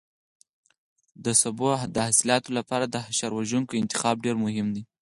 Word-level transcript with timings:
د 1.23 1.25
سبو 1.41 1.69
د 1.95 1.97
حاصلاتو 2.07 2.49
لپاره 2.57 2.85
د 2.89 2.95
حشره 3.05 3.35
وژونکو 3.39 3.79
انتخاب 3.81 4.15
ډېر 4.25 4.35
مهم 4.45 4.67
دی. 4.75 4.83